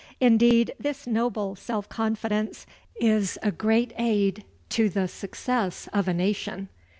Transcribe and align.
Indeed, 0.19 0.73
this 0.79 1.05
noble 1.05 1.55
self 1.55 1.87
confidence 1.87 2.65
is 2.99 3.37
a 3.43 3.51
great 3.51 3.93
aid 3.99 4.43
to 4.69 4.89
the 4.89 5.07
success 5.07 5.87
of 5.93 6.07
a 6.07 6.13
nation. 6.15 6.69